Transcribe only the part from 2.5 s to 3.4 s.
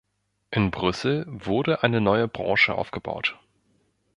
aufgebaut.